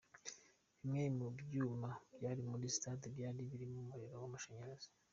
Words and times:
Bimwe 0.79 1.03
mu 1.17 1.27
byuma 1.39 1.89
byari 2.15 2.41
muri 2.49 2.65
stade 2.75 3.05
byari 3.15 3.39
birimo 3.49 3.77
umuriro 3.83 4.15
w’amashanyarazi:. 4.21 4.89